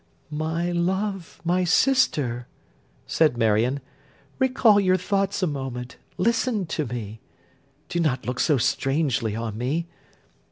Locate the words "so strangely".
8.39-9.35